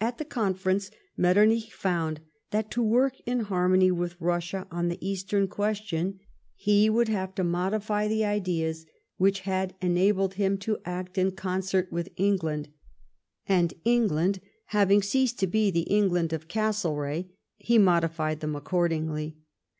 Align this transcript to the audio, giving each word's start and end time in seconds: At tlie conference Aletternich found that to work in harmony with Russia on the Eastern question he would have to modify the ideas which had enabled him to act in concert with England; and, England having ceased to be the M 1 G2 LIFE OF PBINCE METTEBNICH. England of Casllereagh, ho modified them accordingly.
At 0.00 0.18
tlie 0.18 0.28
conference 0.28 0.92
Aletternich 1.18 1.72
found 1.72 2.20
that 2.52 2.70
to 2.70 2.80
work 2.84 3.14
in 3.26 3.40
harmony 3.40 3.90
with 3.90 4.14
Russia 4.20 4.64
on 4.70 4.86
the 4.86 5.04
Eastern 5.04 5.48
question 5.48 6.20
he 6.54 6.88
would 6.88 7.08
have 7.08 7.34
to 7.34 7.42
modify 7.42 8.06
the 8.06 8.24
ideas 8.24 8.86
which 9.16 9.40
had 9.40 9.74
enabled 9.82 10.34
him 10.34 10.56
to 10.58 10.78
act 10.84 11.18
in 11.18 11.32
concert 11.32 11.90
with 11.90 12.10
England; 12.14 12.68
and, 13.48 13.74
England 13.84 14.38
having 14.66 15.02
ceased 15.02 15.40
to 15.40 15.48
be 15.48 15.72
the 15.72 15.80
M 15.80 15.82
1 15.82 15.82
G2 15.82 15.82
LIFE 15.82 15.92
OF 15.94 15.96
PBINCE 15.96 15.96
METTEBNICH. 15.96 15.98
England 15.98 16.32
of 16.32 16.48
Casllereagh, 16.48 17.30
ho 17.66 17.78
modified 17.82 18.38
them 18.38 18.54
accordingly. 18.54 19.36